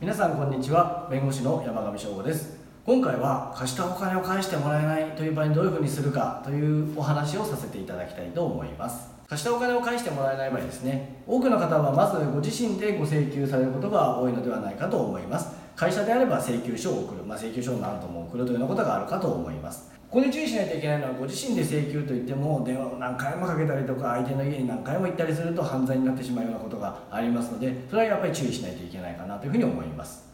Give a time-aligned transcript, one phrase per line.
[0.00, 1.06] 皆さんこんにちは。
[1.10, 2.58] 弁護士の山上翔吾です。
[2.86, 9.10] 今回は貸したお金を返してもらえないという場合にどういうふうにするかというお話をさせていただきたいと思います。
[9.28, 15.54] 貸したお金を返してもらえない場合ですね多くの方はまずご自身でご請求されることが多いのではないかと思います。
[15.76, 19.99] 会社であれば請求書を送る、まあ、請求書を何とも送るというようなことがあるかと思います。
[20.10, 30.29] ここで注意しないといけないのはご自身で請求といっても電話を何回もかけたりとか相手の家に何回も行ったりすると犯罪になってしまうようなことがありますのでそれはやっぱり注意しないといけないかなというふうに思います。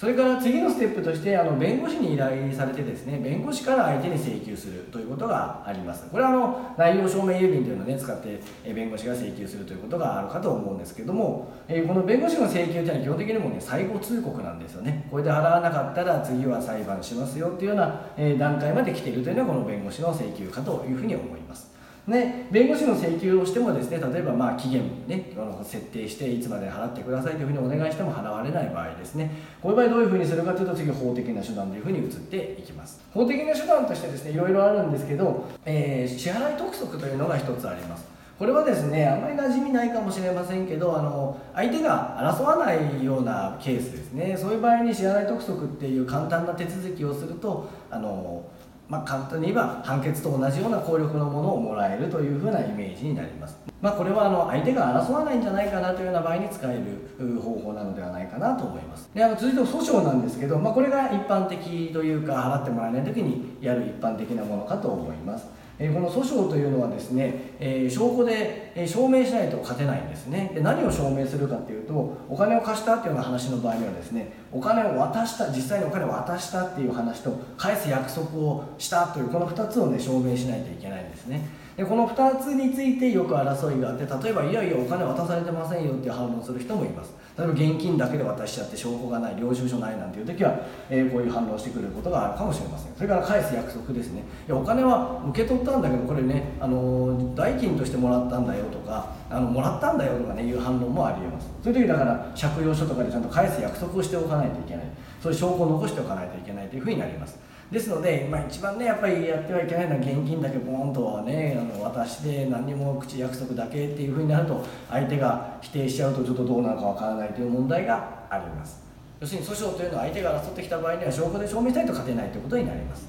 [0.00, 6.08] それから次のステップとしてあの弁護士に依頼されてですね弁護士から相手に請求するということがあります。
[6.08, 8.40] これはあの内容証明郵便というのを、ね、使って
[8.72, 15.06] 弁護士が請求するということがあるかと思うんですけども、えこの弁護士の請求というのは基本的にもね最後通告なんですよね。
[15.10, 21.69] これで払わなかったら次は裁判しますよっていうような、え段階まで来ているというのがこの弁護士の請求かというふうに思います。
[22.10, 25.32] ね、弁護士の請求をしてもですね例えばまあ期限ね
[25.62, 29.30] 設定していつまで払ってくださいというふうにお願いしても払われない場合ですね。
[29.62, 33.00] こういう場合どういうふうにするかというと次法的な手段というふうに移っていきます。
[33.14, 38.04] 法的な手段としてですねいろいろあるんですけど、えー、支払い督促というのが一つあります。
[38.40, 44.34] これはですねあまり馴染みないかもしれませんけどあの相手が争わないようなケースですね。
[44.36, 48.42] そういう場合に支払い督促っていう簡単な手続きをするとあの
[48.90, 56.82] まあ、簡単に言えば判決と同じような効力のものをもらえるというふうなイメージになります、まあ、これはあの相手が争わないんじゃないかなというような場合に使え
[57.18, 59.08] る方法なのではないかなと思います。
[59.14, 65.46] であの続いて訴訟なんですけど、まあ、これが一般的というか払ってもらえない時にやる一般的なものかと思います。
[65.82, 70.52] えこの訴訟というのはですね、え証拠で、え証明しないと勝てないんですね。
[70.54, 81.40] で何を証明するかっていうとお金を貸したっていうような話の場合にはですねお金を渡した実際にお金を渡したっていう話と返す約束をしたというこの2つをね証明しないといけないんですね。
[81.80, 87.10] でこの2つについてよく争いがあって例えばいやいやお金渡されてませんよっていう反論する人もいます。
[87.38, 92.94] 例えば現金だけで渡しちゃって証拠がない領収書ないなんていう時は、えー、こういう反論してくれることがあるかもしれません。
[92.94, 94.24] それから返す約束ですね。
[94.46, 101.48] いやお金は受け取ったんだけどこれねあの代金としてもらったんだよとかあのもらったんだよとかねいう反論もありえます。
[101.64, 104.84] そういう時だから借用書とかでちゃんと返す約束をしておかないといけない。
[105.22, 107.38] そういう証拠を残しておかないといけないというふうになります。
[107.70, 118.82] ですので、まあ、一番ねやっぱりやってはいけないのは現金だけボーンとねあの渡して何にも口約束だけっていうふうになると相手が否定しちゃうとちょっとどうなるかわからないという問題があります。
[119.20, 123.06] 要するに訴訟というのは相手が争ってきた場合には証拠で証明したいと勝てないということになります。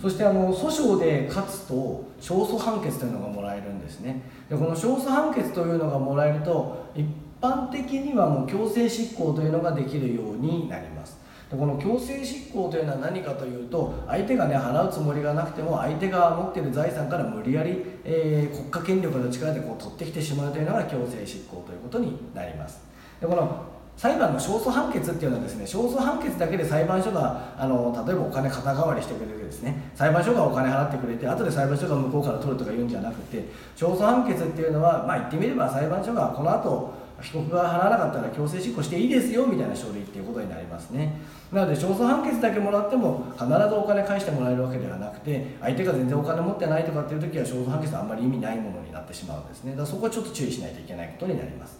[0.00, 4.22] そしてあの訴訟で勝つと勝訴判決というのがもらえるんですね。
[4.48, 7.06] でこの勝訴判決というのがもらえると一
[7.40, 11.20] 般的にはもう強制執行というのができるようになります。
[11.50, 22.80] でこの強制執行というのは何かというと相手がね払うつもりがなくても相手が持っている財産から無理やり、えー、国家権力の力でこう取ってきてしまうというのが強制執行ということになります。
[23.20, 33.44] でこの裁判の勝訴判決っていうのはですね勝訴判決だけで裁判所があの例えばお金肩代わりしてくれてですね裁判所がお金払ってくれて後で裁判所が向こうから取るとか言うんじゃなくて
[33.78, 41.20] 勝訴判決っていうのはまあ言ってみれば裁判所がこの後被告が払わなかったら強制執行していいですよみたいな書類っていうことになりますね。
[41.52, 49.72] なので勝訴判決だけもらっても必ずお金返してもらえるわけではなくて相手が全然お金持ってないとかっていう時は勝訴判決はあんまり意味ないものになってしまうんですね。
[49.72, 51.78] だからそこはちょっと注意しないといけないことになります。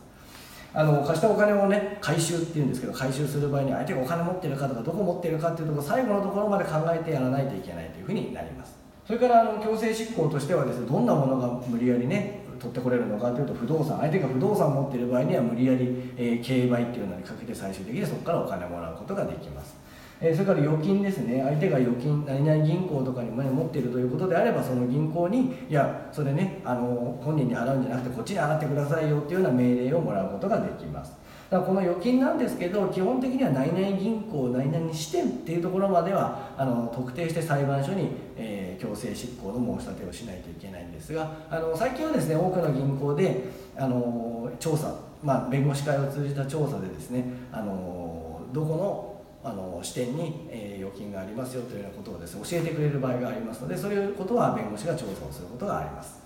[0.73, 8.79] あの貸したお金をね回収っていうんですけど回収する場合に相手がお金持ってるかとかどこ持ってるかっていうところ最後のところまで考えてやらないといけないというふうになります。
[9.05, 19.75] それからあの強制執行としてはですねどんなものが無理やりね取ってこれるのかというと不動産相手が不動産を持っている場合には無理やり、えー、競売っていうのにかけて最終的にそこからお金をもらうことができます、
[20.23, 21.41] え、それから預金ですね。
[21.43, 31.13] 相手が預金何々銀行とかに持っているということであればその銀行にいやそれねあの本人に払うんじゃなくてこっちに払ってくださいよっていうような命令をもらうことができます。
[31.49, 44.95] だからこの預金なんですけど基本的には何々銀行何々支店っていうところまではあの特定して裁判所に、えー、強制執行の申し立てをしないといけないんですがあの最近はですね多くの銀行であの調査、
[45.25, 49.10] まあ、弁護士会を通じた調査でですねあのどこの
[49.43, 56.21] あの支店に、えー、預金がありますよというようなことをです、ね、教えてくれる場合がありますのでそういうことは弁護士が調査をすることがあります。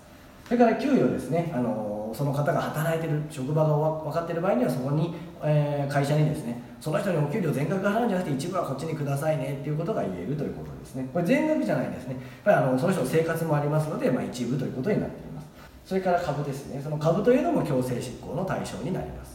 [0.45, 11.09] それから給与ですねあのその方が働いてる職場が分かっている場合にはそこに、えー、会社にですねその人にお給料全額払うんじゃなくて一部はこっちにくださいねっていうことが言えるということですね。
[11.11, 12.13] これ全額じゃないですね。
[12.13, 15.47] やっぱりあのその人の生活もありますので、まあ、一部ということになっています。
[15.83, 16.79] それから株ですね。
[16.81, 19.34] その株というのも強制執行の対象になります。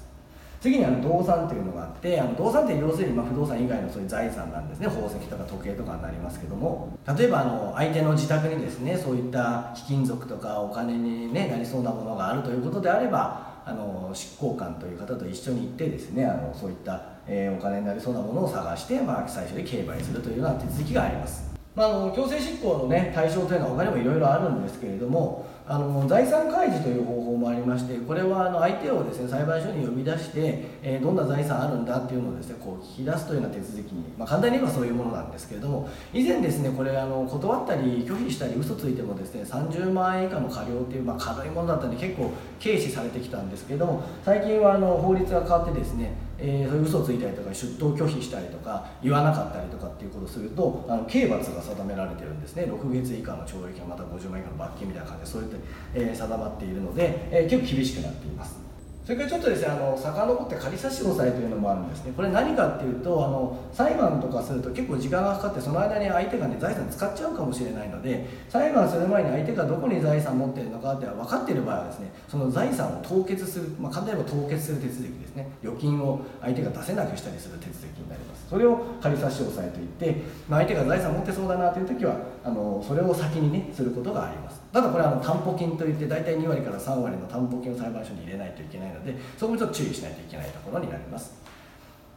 [0.61, 4.87] 次にあの動産というのがあってあの動産って要するにま不動産以外のそういう財産なんですね。
[4.87, 6.99] 宝石とか時計とかになりますけども。
[7.17, 52.65] 例えばあの相手の自宅にですねそういった貴金属とかお金に、ね、なりそうなものがあるということであればあの執行官という方と一緒に行ってですねあのそういった、え、お金になりそうなものを探して、まあ、最初で競売するというような手続きがあります、まあ、あの強制執行の、ね、対象というのは他にもいろいろあるんですけれどもあの財産開示という方法もありましてこれはあの相手をですね裁判所に呼び出して、えー、どんな財産あるんだっていうのをですねこう聞き出すというような手続きに、まあ、簡単に言えばそういうものなんですけれども以前ですねこれあの断ったり拒否したり嘘ついてもですね30万円以下の過料っていう、まあ、軽いものだったんで結構軽視されてきたんですけれども最近はあの法律が変わってですねえー、そういう嘘ついたりとか出頭拒否したりとか言わなかったりとかっていうことをするとあの刑罰が定められてるんですね。
[52.65, 55.57] 6月以下の懲役また50万以下の罰金みたいな感じでそうやって、
[55.95, 58.70] えー、定まっているので、えー、結構厳しくなっています。
[59.11, 62.12] それからちょっとですねあの遡って仮差し押さえというのもあるんですね。
[62.15, 75.49] これ何かっていうとあの裁判とかすると結構時間がかかってその間に相手がね財産使っちゃうかもしれないので裁判する前に相手がどこに財産持ってるのかって分かっている場合はですねその財産を凍結する、まあ、簡単に言えば凍結する手続きですね。
[75.65, 78.47] 預金を相手が出せなくしたりする手続きになります。
[78.49, 82.15] それを仮差し押さえといって、まあ、相手が財産持ってそうだなという時は
[82.45, 84.61] あのそれを先にねすることがあります。
[84.73, 91.35] ただこれはあの担保金といって大体2割から3割の担保金を裁判所に入れないといけないのでそこもちょっと注意しないといけないところになります。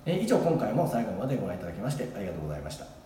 [0.06, 3.03] え以上今回も最後までご覧いただきましてありがとうございました。